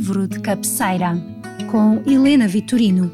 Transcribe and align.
livro 0.00 0.26
de 0.26 0.40
cabeceira, 0.40 1.12
com 1.70 2.02
Helena 2.10 2.48
Vitorino. 2.48 3.12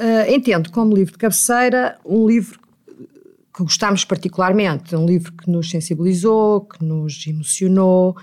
Uh, 0.00 0.32
entendo 0.32 0.70
como 0.70 0.94
livro 0.94 1.14
de 1.14 1.18
cabeceira 1.18 1.98
um 2.04 2.28
livro 2.28 2.60
que 3.52 3.64
gostamos 3.64 4.04
particularmente, 4.04 4.94
um 4.94 5.04
livro 5.04 5.32
que 5.32 5.50
nos 5.50 5.68
sensibilizou, 5.68 6.60
que 6.60 6.84
nos 6.84 7.26
emocionou, 7.26 8.16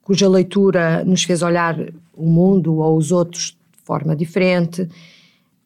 cuja 0.00 0.28
leitura 0.28 1.04
nos 1.04 1.24
fez 1.24 1.42
olhar 1.42 1.76
o 2.14 2.24
mundo 2.24 2.76
ou 2.76 2.96
os 2.96 3.10
outros 3.10 3.58
de 3.72 3.84
forma 3.84 4.14
diferente. 4.14 4.82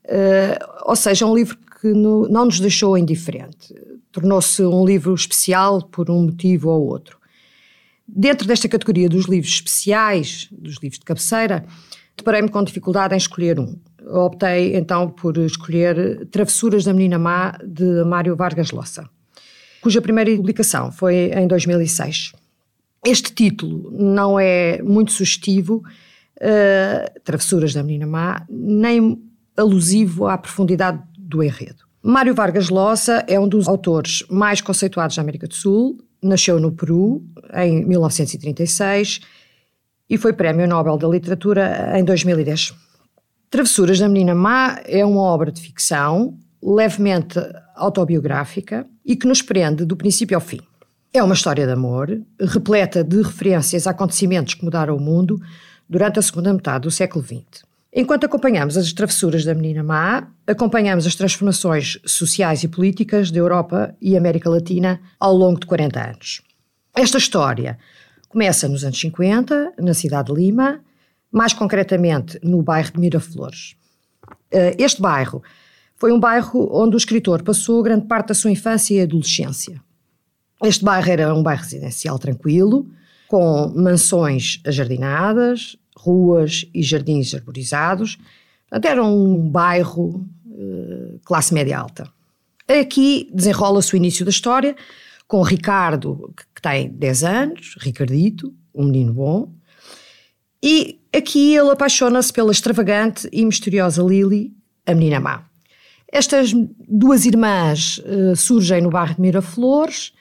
Uh, 0.06 0.56
ou 0.87 0.97
seja, 0.97 1.27
um 1.27 1.34
livro 1.34 1.59
que 1.83 1.88
no, 1.88 2.27
não 2.30 2.47
nos 2.47 2.60
deixou 2.60 2.97
indiferente. 2.97 3.74
Tornou-se 4.10 4.62
um 4.62 4.87
livro 4.87 5.15
especial 5.15 5.83
por 5.83 6.10
um 6.10 6.23
motivo 6.23 6.70
ou 6.70 6.87
outro. 6.87 7.16
Dentro 8.09 8.46
desta 8.46 8.69
categoria 8.69 9.09
dos 9.09 9.27
livros 9.27 9.52
especiais, 9.52 10.48
dos 10.52 10.77
livros 10.77 10.98
de 10.98 11.05
cabeceira, 11.05 11.65
deparei-me 12.16 12.48
com 12.48 12.62
dificuldade 12.62 13.15
em 13.15 13.19
escolher 13.19 13.59
um. 13.59 13.79
Optei 14.09 14.77
então 14.77 15.10
por 15.10 15.37
escolher 15.38 16.27
Travessuras 16.27 16.84
da 16.84 16.92
Menina 16.92 17.19
Má, 17.19 17.59
de 17.65 18.05
Mário 18.05 18.37
Vargas 18.37 18.70
Llosa, 18.70 19.09
cuja 19.82 20.01
primeira 20.01 20.34
publicação 20.37 20.92
foi 20.92 21.32
em 21.34 21.48
2006. 21.48 22.32
Este 23.05 23.32
título 23.32 23.91
não 23.91 24.38
é 24.38 24.80
muito 24.82 25.12
sugestivo, 25.12 25.82
uh, 26.37 27.20
Travessuras 27.24 27.74
da 27.74 27.82
Menina 27.82 28.07
Má, 28.07 28.46
nem 28.49 29.21
alusivo 29.57 30.27
à 30.27 30.38
profundidade 30.38 31.02
do 31.18 31.43
enredo. 31.43 31.84
Mário 32.02 32.34
Vargas 32.34 32.68
Llosa 32.68 33.24
é 33.27 33.38
um 33.38 33.49
dos 33.49 33.66
autores 33.66 34.24
mais 34.30 34.60
conceituados 34.60 35.16
da 35.16 35.23
América 35.23 35.49
do 35.49 35.54
Sul, 35.54 35.99
nasceu 36.22 36.59
no 36.60 36.72
Peru 36.72 37.24
em 37.54 37.84
1936 37.84 39.20
e 40.09 40.16
foi 40.16 40.32
Prémio 40.32 40.66
Nobel 40.66 40.96
da 40.96 41.09
Literatura 41.09 41.98
em 41.98 42.04
2010. 42.04 42.74
Travessuras 43.50 43.98
da 43.98 44.09
Menina 44.09 44.34
Má 44.34 44.80
é 44.84 45.04
uma 45.04 45.20
obra 45.20 45.52
de 45.52 45.60
ficção 45.60 46.38
levemente 46.62 47.38
autobiográfica 47.74 48.87
e 49.04 49.14
que 49.14 49.26
nos 49.26 49.42
prende 49.42 49.84
do 49.84 49.96
princípio 49.96 50.37
ao 50.37 50.40
fim. 50.40 50.60
É 51.12 51.22
uma 51.22 51.34
história 51.34 51.64
de 51.64 51.72
amor, 51.72 52.20
repleta 52.40 53.02
de 53.02 53.22
referências 53.22 53.87
a 53.87 53.90
acontecimentos 53.90 54.54
que 54.54 54.64
mudaram 54.64 54.96
o 54.96 55.00
mundo 55.00 55.40
durante 55.88 56.18
a 56.18 56.22
segunda 56.22 56.52
metade 56.52 56.82
do 56.82 56.90
século 56.90 57.24
XX. 57.24 57.64
Enquanto 57.99 58.25
acompanhamos 58.25 58.77
as 58.77 58.93
travessuras 58.93 59.43
da 59.43 59.55
menina 59.55 59.83
má, 59.83 60.29
acompanhamos 60.47 61.07
as 61.07 61.15
transformações 61.15 61.99
sociais 62.05 62.63
e 62.63 62.69
políticas 62.69 63.30
da 63.30 63.39
Europa 63.39 63.97
e 64.03 64.19
América 64.19 64.50
Latina 64.50 65.00
ao 65.19 65.34
longo 65.34 65.59
de 65.59 65.65
40 65.65 66.11
anos. 66.11 66.43
Esta 66.94 67.17
história 67.17 67.78
começa 68.28 68.69
nos 68.69 68.84
anos 68.84 69.00
50, 69.00 69.72
na 69.78 69.94
cidade 69.94 70.31
de 70.31 70.39
Lima, 70.39 70.84
mais 71.33 71.55
concretamente 71.55 72.39
no 72.43 72.62
bairro 72.62 72.93
de 72.93 73.00
Miraflores. 73.00 73.77
Eh, 74.50 74.77
este 74.78 75.00
bairro 75.00 75.43
foi 75.97 76.12
um 76.12 76.21
bairro 76.21 76.69
onde 76.71 76.97
o 76.97 76.99
escritor 76.99 77.43
passou 77.43 77.83
grande 77.83 78.06
parte 78.06 78.28
da 78.28 78.34
sua 78.34 78.50
infância 78.50 78.94
e 78.94 79.00
adolescência. 79.00 79.83
Este 80.62 80.84
bairro 80.84 81.11
era 81.11 81.34
um 81.34 81.43
bairro 81.43 81.62
residencial 81.62 82.19
tranquilo, 82.19 82.91
com 83.27 83.72
mansões 83.75 84.61
ajardinadas, 84.67 85.78
ruas 85.97 86.66
e 86.75 86.83
jardins 86.83 87.34
arborizados. 87.34 88.19
Portanto, 88.69 88.84
era 88.91 89.05
um 89.05 89.49
bairro 89.49 90.27
uh, 90.47 91.21
classe 91.25 91.55
média 91.55 91.79
alta. 91.79 92.09
Aqui 92.69 93.31
desenrola-se 93.33 93.95
o 93.95 93.97
início 93.97 94.25
da 94.25 94.31
história 94.31 94.75
com 95.29 95.43
Ricardo, 95.43 96.33
que 96.55 96.62
tem 96.62 96.89
10 96.89 97.25
anos, 97.25 97.77
Ricardito, 97.81 98.55
um 98.75 98.85
menino 98.85 99.12
bom, 99.12 99.53
e 100.62 101.01
aqui 101.15 101.55
ele 101.55 101.71
apaixona-se 101.71 102.33
pela 102.33 102.53
extravagante 102.53 103.29
e 103.33 103.45
misteriosa 103.45 104.03
Lily, 104.03 104.53
a 104.85 104.95
menina 104.95 105.21
má. 105.21 105.45
Estas 106.11 106.53
duas 106.89 107.25
irmãs 107.25 107.99
uh, 107.99 108.37
surgem 108.37 108.81
no 108.81 108.91
bairro 108.91 109.15
de 109.15 109.21
Miraflores, 109.21 110.12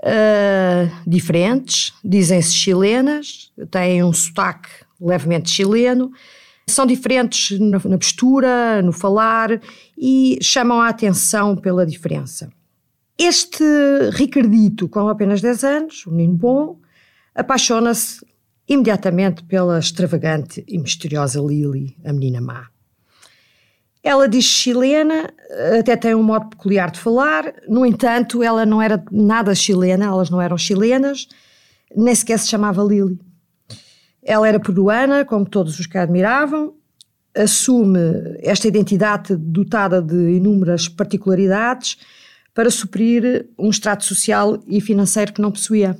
uh, 0.00 0.90
diferentes, 1.06 1.92
dizem-se 2.04 2.52
chilenas, 2.52 3.50
têm 3.70 4.04
um 4.04 4.12
sotaque 4.12 4.68
levemente 5.04 5.50
chileno, 5.50 6.10
são 6.66 6.86
diferentes 6.86 7.58
na, 7.60 7.78
postura, 7.98 8.80
no 8.82 8.92
falar 8.92 9.60
e 9.96 10.38
chamam 10.40 10.80
a 10.80 10.88
atenção 10.88 11.56
pela 11.56 11.84
diferença. 11.84 12.50
Este 13.18 13.64
Ricardito, 14.12 14.88
com 14.88 15.08
apenas 15.08 15.40
10 15.40 15.64
anos, 15.64 16.06
um 16.06 16.12
menino 16.12 16.36
bom, 16.36 16.78
apaixona-se 17.34 18.24
imediatamente 18.66 19.44
pela 19.44 19.78
extravagante 19.78 20.64
e 20.66 20.78
misteriosa 20.78 21.40
Lily, 21.40 21.96
a 22.04 22.12
menina 22.12 22.40
má. 22.40 22.68
Ela 24.02 24.28
diz 24.28 24.44
chilena, 24.44 25.32
até 25.78 25.96
tem 25.96 26.14
um 26.14 26.22
modo 26.22 26.48
peculiar 26.50 26.90
de 26.90 26.98
falar, 26.98 27.54
no 27.68 27.86
entanto, 27.86 28.42
ela 28.42 28.66
não 28.66 28.80
era 28.80 29.02
nada 29.10 29.54
chilena, 29.54 30.06
elas 30.06 30.28
não 30.28 30.40
eram 30.40 30.58
chilenas, 30.58 31.26
nem 31.94 32.14
sequer 32.14 32.38
se 32.38 32.48
chamava 32.48 32.82
Lily. 32.82 33.18
Ela 34.24 34.48
era 34.48 34.58
peruana, 34.58 35.24
como 35.24 35.44
todos 35.44 35.78
os 35.78 35.86
que 35.86 35.98
a 35.98 36.02
admiravam, 36.02 36.74
assume 37.34 37.98
esta 38.40 38.66
identidade 38.66 39.36
dotada 39.36 40.00
de 40.00 40.36
inúmeras 40.36 40.88
particularidades 40.88 41.98
para 42.54 42.70
suprir 42.70 43.48
um 43.58 43.68
extrato 43.68 44.04
social 44.04 44.62
e 44.66 44.80
financeiro 44.80 45.32
que 45.32 45.42
não 45.42 45.50
possuía. 45.50 45.96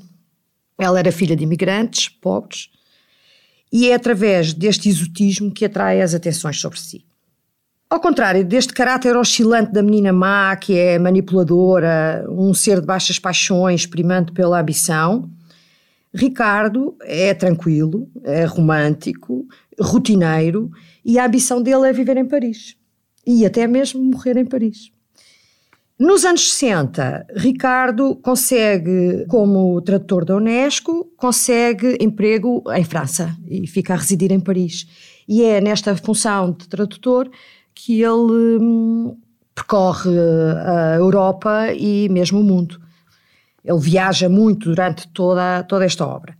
Ela 0.78 1.00
era 1.00 1.12
filha 1.12 1.36
de 1.36 1.42
imigrantes, 1.42 2.08
pobres, 2.08 2.70
e 3.72 3.88
é 3.88 3.94
através 3.94 4.54
deste 4.54 4.88
exotismo 4.88 5.50
que 5.50 5.64
atrai 5.64 6.00
as 6.00 6.14
atenções 6.14 6.60
sobre 6.60 6.78
si. 6.78 7.04
Ao 7.90 8.00
contrário 8.00 8.44
deste 8.44 8.72
caráter 8.72 9.16
oscilante 9.16 9.72
da 9.72 9.82
menina 9.82 10.12
má, 10.12 10.56
que 10.56 10.76
é 10.78 10.98
manipuladora, 10.98 12.24
um 12.28 12.54
ser 12.54 12.80
de 12.80 12.86
baixas 12.86 13.18
paixões, 13.18 13.86
primando 13.86 14.32
pela 14.32 14.60
ambição, 14.60 15.30
Ricardo 16.14 16.96
é 17.02 17.34
tranquilo, 17.34 18.08
é 18.22 18.44
romântico, 18.44 19.46
rotineiro 19.80 20.70
e 21.04 21.18
a 21.18 21.26
ambição 21.26 21.60
dele 21.60 21.88
é 21.88 21.92
viver 21.92 22.16
em 22.16 22.26
Paris 22.26 22.76
e 23.26 23.44
até 23.44 23.66
mesmo 23.66 24.02
morrer 24.02 24.36
em 24.36 24.44
Paris. 24.44 24.92
Nos 25.98 26.24
anos 26.24 26.52
60, 26.52 27.26
Ricardo 27.36 28.16
consegue, 28.16 29.26
como 29.28 29.80
tradutor 29.80 30.24
da 30.24 30.36
Unesco, 30.36 31.08
consegue 31.16 31.96
emprego 32.00 32.62
em 32.74 32.84
França 32.84 33.36
e 33.48 33.66
fica 33.66 33.94
a 33.94 33.96
residir 33.96 34.32
em 34.32 34.40
Paris. 34.40 34.86
E 35.28 35.42
é 35.44 35.60
nesta 35.60 35.96
função 35.96 36.52
de 36.52 36.68
tradutor 36.68 37.30
que 37.72 38.02
ele 38.02 38.58
hum, 38.60 39.16
percorre 39.54 40.10
a 40.66 40.96
Europa 40.96 41.72
e 41.72 42.08
mesmo 42.08 42.40
o 42.40 42.44
mundo. 42.44 42.80
Ele 43.64 43.78
viaja 43.78 44.28
muito 44.28 44.68
durante 44.68 45.08
toda, 45.08 45.62
toda 45.62 45.84
esta 45.84 46.06
obra. 46.06 46.36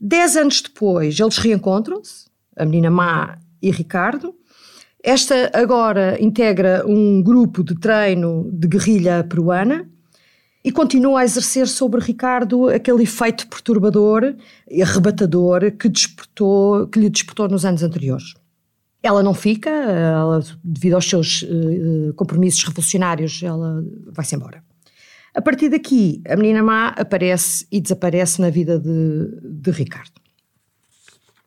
Dez 0.00 0.36
anos 0.36 0.60
depois, 0.60 1.18
eles 1.18 1.38
reencontram-se, 1.38 2.26
a 2.56 2.64
menina 2.64 2.90
Má 2.90 3.38
e 3.60 3.70
Ricardo. 3.70 4.34
Esta 5.02 5.50
agora 5.52 6.16
integra 6.22 6.84
um 6.86 7.22
grupo 7.22 7.64
de 7.64 7.74
treino 7.74 8.48
de 8.52 8.68
guerrilha 8.68 9.24
peruana 9.24 9.88
e 10.64 10.70
continua 10.70 11.20
a 11.20 11.24
exercer 11.24 11.66
sobre 11.66 12.00
Ricardo 12.00 12.68
aquele 12.68 13.02
efeito 13.02 13.48
perturbador 13.48 14.36
e 14.70 14.82
arrebatador 14.82 15.72
que, 15.72 15.88
disputou, 15.88 16.86
que 16.86 17.00
lhe 17.00 17.10
disputou 17.10 17.48
nos 17.48 17.64
anos 17.64 17.82
anteriores. 17.82 18.34
Ela 19.02 19.22
não 19.22 19.34
fica, 19.34 19.70
ela, 19.70 20.40
devido 20.62 20.94
aos 20.94 21.08
seus 21.08 21.42
uh, 21.42 22.14
compromissos 22.14 22.62
revolucionários, 22.62 23.42
ela 23.42 23.84
vai-se 24.12 24.36
embora. 24.36 24.62
A 25.34 25.40
partir 25.40 25.70
daqui, 25.70 26.22
a 26.28 26.36
menina 26.36 26.62
má 26.62 26.88
aparece 26.88 27.66
e 27.72 27.80
desaparece 27.80 28.40
na 28.40 28.50
vida 28.50 28.78
de, 28.78 29.28
de 29.42 29.70
Ricardo. 29.70 30.20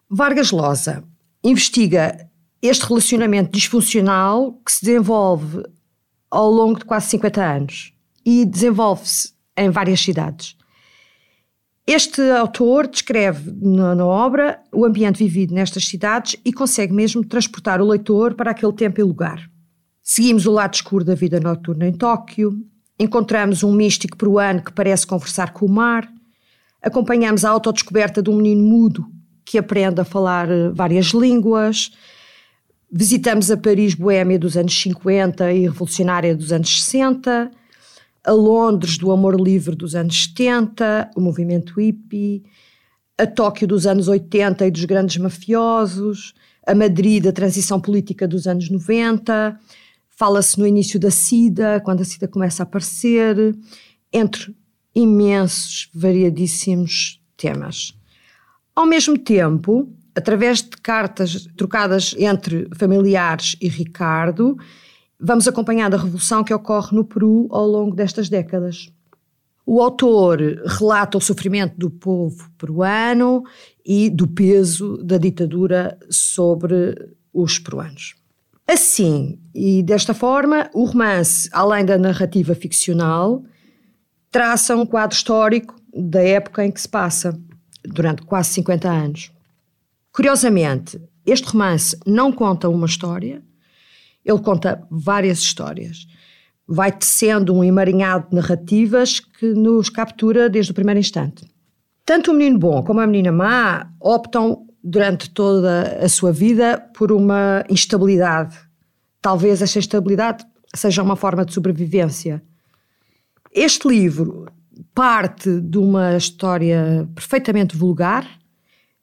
Vargas 0.09 0.51
Losa 0.51 1.03
investiga 1.43 2.29
este 2.61 2.87
relacionamento 2.87 3.51
disfuncional 3.51 4.53
que 4.65 4.71
se 4.71 4.85
desenvolve 4.85 5.63
ao 6.31 6.49
longo 6.49 6.79
de 6.79 6.85
quase 6.85 7.09
50 7.09 7.43
anos 7.43 7.93
e 8.25 8.43
desenvolve-se 8.43 9.33
em 9.55 9.69
várias 9.69 10.01
cidades. 10.01 10.55
Este 11.87 12.19
autor 12.31 12.87
descreve 12.87 13.51
na, 13.61 13.93
na, 13.93 14.05
obra 14.05 14.59
o 14.73 14.85
ambiente 14.85 15.19
vivido 15.19 15.53
nestas 15.53 15.87
cidades 15.87 16.35
e 16.43 16.51
consegue 16.51 16.91
mesmo 16.91 17.23
transportar 17.23 17.79
o 17.79 17.85
leitor 17.85 18.33
para 18.33 18.51
aquele 18.51 18.73
tempo 18.73 18.99
e 18.99 19.03
lugar. 19.03 19.47
Seguimos 20.01 20.47
o 20.47 20.51
lado 20.51 20.73
escuro 20.73 21.03
da 21.03 21.13
vida 21.13 21.39
noturna 21.39 21.87
em 21.87 21.93
Tóquio, 21.93 22.59
Encontramos 22.99 23.63
um 23.63 23.73
místico 23.73 24.15
peruano 24.15 24.63
que 24.63 24.71
parece 24.71 25.05
conversar 25.05 25.51
com 25.51 25.65
o 25.65 25.69
mar. 25.69 26.09
Acompanhamos 26.81 27.43
a 27.43 27.49
autodescoberta 27.49 28.21
de 28.21 28.29
um 28.29 28.37
menino 28.37 28.63
mudo 28.63 29.05
que 29.43 29.57
aprende 29.57 30.01
a 30.01 30.05
falar 30.05 30.49
eh, 30.49 30.69
várias 30.69 31.07
línguas. 31.07 31.91
Visitamos 32.91 33.51
a 33.51 33.57
Paris 33.57 33.93
boêmia 33.93 34.39
dos 34.39 34.55
anos 34.57 34.79
50 34.81 35.51
e 35.51 35.63
revolucionária 35.63 36.35
dos 36.35 36.51
anos 36.51 36.83
60, 36.83 37.51
a 38.23 38.31
Londres 38.31 38.97
do 38.97 39.11
amor 39.11 39.39
livre 39.39 39.75
dos 39.75 39.93
anos 39.95 40.23
70, 40.25 41.11
o 41.15 41.21
movimento 41.21 41.79
hippie, 41.79 42.43
a 43.17 43.27
Tóquio 43.27 43.67
dos 43.67 43.85
anos 43.85 44.07
80 44.07 44.65
e 44.65 44.71
dos 44.71 44.85
grandes 44.85 45.17
mafiosos, 45.17 46.33
a 46.65 46.73
Madrid 46.73 47.23
da 47.23 47.31
transição 47.31 47.79
política 47.79 48.27
dos 48.27 48.47
anos 48.47 48.69
90, 48.69 49.59
fala-se 50.15 50.57
no 50.57 50.65
início 50.65 50.99
da 50.99 51.11
SIDA, 51.11 51.81
quando 51.83 52.01
a 52.01 52.05
SIDA 52.05 52.27
começa 52.27 52.63
a 52.63 52.65
aparecer, 52.65 53.55
entre 54.11 54.55
imensos, 54.93 55.89
variadíssimos 55.93 57.21
temas. 57.35 57.93
Ao 58.73 58.85
mesmo 58.85 59.17
tempo, 59.17 59.93
através 60.15 60.61
de 60.61 60.69
cartas 60.81 61.47
trocadas 61.57 62.15
entre 62.17 62.67
familiares 62.75 63.57
e 63.61 63.67
Ricardo, 63.67 64.57
vamos 65.19 65.47
acompanhando 65.47 65.95
a 65.95 65.97
revolução 65.97 66.43
que 66.43 66.53
ocorre 66.53 66.95
no 66.95 67.03
Peru 67.03 67.47
ao 67.51 67.67
longo 67.67 67.95
destas 67.95 68.29
décadas. 68.29 68.89
O 69.65 69.81
autor 69.81 70.39
relata 70.65 71.17
o 71.17 71.21
sofrimento 71.21 71.75
do 71.77 71.89
povo 71.89 72.49
peruano 72.57 73.43
e 73.83 74.09
do 74.09 74.27
peso 74.27 74.97
da 75.03 75.17
ditadura 75.17 75.97
sobre 76.09 77.15
os 77.33 77.57
peruanos. 77.57 78.15
Assim, 78.67 79.39
e 79.53 79.83
desta 79.83 80.13
forma, 80.13 80.69
o 80.73 80.85
romance, 80.85 81.47
além 81.51 81.85
da 81.85 81.97
narrativa 81.97 82.55
ficcional, 82.55 83.43
traça 84.31 84.75
um 84.75 84.85
quadro 84.85 85.15
histórico 85.15 85.75
da 85.93 86.21
época 86.21 86.65
em 86.65 86.71
que 86.71 86.81
se 86.81 86.89
passa, 86.89 87.39
durante 87.83 88.23
quase 88.23 88.49
50 88.49 88.89
anos. 88.89 89.31
Curiosamente, 90.11 90.99
este 91.25 91.47
romance 91.47 91.97
não 92.05 92.31
conta 92.31 92.67
uma 92.67 92.87
história, 92.87 93.43
ele 94.23 94.39
conta 94.39 94.85
várias 94.89 95.39
histórias. 95.39 96.07
Vai 96.67 96.91
tecendo 96.91 97.53
um 97.53 97.63
emaranhado 97.63 98.29
de 98.29 98.35
narrativas 98.35 99.19
que 99.19 99.53
nos 99.53 99.89
captura 99.89 100.49
desde 100.49 100.71
o 100.71 100.75
primeiro 100.75 100.99
instante. 100.99 101.45
Tanto 102.03 102.31
o 102.31 102.33
menino 102.33 102.57
bom 102.57 102.83
como 102.83 102.99
a 102.99 103.07
menina 103.07 103.31
má 103.31 103.91
optam 103.99 104.64
durante 104.87 105.31
toda 105.31 105.97
a 105.99 106.07
sua 106.07 106.31
vida 106.31 106.77
por 106.95 107.11
uma 107.11 107.65
instabilidade. 107.67 108.55
Talvez 109.19 109.59
esta 109.63 109.79
instabilidade 109.79 110.45
seja 110.75 111.01
uma 111.01 111.15
forma 111.15 111.43
de 111.43 111.51
sobrevivência. 111.51 112.43
Este 113.51 113.87
livro 113.87 114.45
parte 114.93 115.59
de 115.59 115.79
uma 115.79 116.15
história 116.15 117.09
perfeitamente 117.15 117.75
vulgar, 117.75 118.29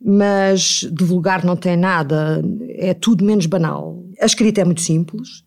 mas 0.00 0.88
de 0.92 1.04
vulgar 1.04 1.44
não 1.44 1.56
tem 1.56 1.76
nada, 1.76 2.40
é 2.68 2.94
tudo 2.94 3.24
menos 3.24 3.46
banal. 3.46 4.04
A 4.20 4.26
escrita 4.26 4.60
é 4.60 4.64
muito 4.64 4.82
simples, 4.82 5.44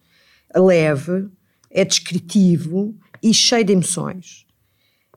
leve, 0.53 1.29
é 1.71 1.85
descritivo 1.85 2.93
e 3.23 3.33
cheio 3.33 3.63
de 3.63 3.73
emoções. 3.73 4.45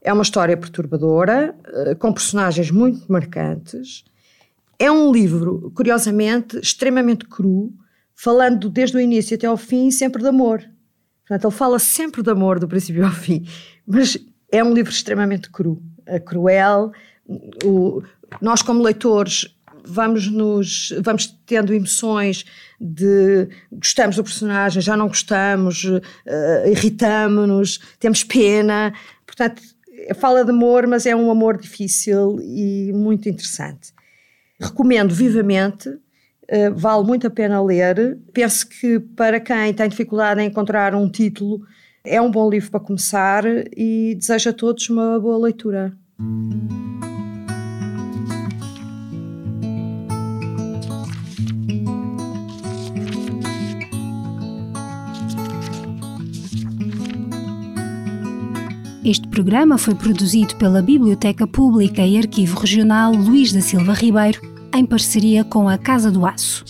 É 0.02 0.12
uma 0.12 0.22
história 0.22 0.56
perturbadora, 0.56 1.56
eh, 1.66 1.94
com 1.96 2.12
personagens 2.12 2.70
muito 2.70 3.10
marcantes. 3.10 4.04
É 4.78 4.90
um 4.90 5.10
livro, 5.10 5.72
curiosamente, 5.74 6.58
extremamente 6.58 7.26
cru, 7.26 7.72
falando 8.14 8.68
desde 8.68 8.96
o 8.96 9.00
início 9.00 9.36
até 9.36 9.46
ao 9.46 9.56
fim 9.56 9.90
sempre 9.90 10.22
de 10.22 10.28
amor. 10.28 10.62
Portanto, 11.26 11.48
ele 11.48 11.56
fala 11.56 11.78
sempre 11.78 12.22
de 12.22 12.30
amor 12.30 12.58
do 12.58 12.68
princípio 12.68 13.04
ao 13.04 13.12
fim, 13.12 13.46
mas 13.86 14.16
é 14.50 14.62
um 14.62 14.72
livro 14.72 14.90
extremamente 14.90 15.50
cru, 15.50 15.82
cruel. 16.24 16.92
O, 17.64 18.02
nós, 18.40 18.62
como 18.62 18.82
leitores, 18.82 19.54
vamos 19.84 20.30
nos 20.30 20.92
vamos 21.02 21.26
tendo 21.46 21.72
emoções 21.72 22.44
de 22.80 23.48
gostamos 23.72 24.16
do 24.16 24.24
personagem, 24.24 24.82
já 24.82 24.96
não 24.96 25.08
gostamos, 25.08 25.84
uh, 25.84 26.00
irritamos-nos, 26.66 27.80
temos 27.98 28.22
pena. 28.22 28.92
Portanto, 29.26 29.62
fala 30.16 30.44
de 30.44 30.50
amor, 30.50 30.86
mas 30.86 31.06
é 31.06 31.16
um 31.16 31.30
amor 31.30 31.58
difícil 31.58 32.38
e 32.40 32.92
muito 32.94 33.28
interessante. 33.28 33.92
Recomendo 34.60 35.14
vivamente, 35.14 35.88
uh, 35.88 36.74
vale 36.74 37.06
muito 37.06 37.26
a 37.26 37.30
pena 37.30 37.62
ler. 37.62 38.18
Penso 38.32 38.68
que 38.68 38.98
para 38.98 39.40
quem 39.40 39.72
tem 39.72 39.88
dificuldade 39.88 40.40
em 40.40 40.46
encontrar 40.46 40.94
um 40.94 41.08
título, 41.08 41.62
é 42.04 42.20
um 42.20 42.30
bom 42.30 42.48
livro 42.48 42.70
para 42.70 42.80
começar 42.80 43.44
e 43.76 44.14
desejo 44.18 44.50
a 44.50 44.52
todos 44.52 44.88
uma 44.88 45.18
boa 45.20 45.38
leitura. 45.38 45.92
Este 59.04 59.28
programa 59.28 59.78
foi 59.78 59.94
produzido 59.94 60.56
pela 60.56 60.82
Biblioteca 60.82 61.46
Pública 61.46 62.04
e 62.04 62.18
Arquivo 62.18 62.58
Regional 62.58 63.12
Luís 63.12 63.52
da 63.52 63.60
Silva 63.60 63.92
Ribeiro, 63.92 64.40
em 64.74 64.84
parceria 64.84 65.44
com 65.44 65.68
a 65.68 65.78
Casa 65.78 66.10
do 66.10 66.26
Aço. 66.26 66.64